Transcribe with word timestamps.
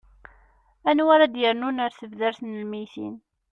anwa 0.89 1.11
ara 1.15 1.25
d-yernun 1.33 1.83
ar 1.85 1.91
tebdart 1.99 2.39
n 2.41 2.59
lmeyytin 2.61 3.15